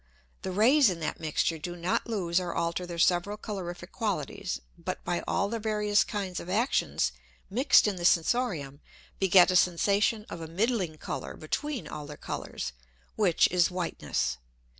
[0.41, 5.03] The Rays in that mixture do not lose or alter their several colorific qualities, but
[5.03, 7.11] by all their various kinds of Actions
[7.51, 8.79] mix'd in the Sensorium,
[9.19, 12.73] beget a Sensation of a middling Colour between all their Colours,
[13.15, 14.37] which is whiteness.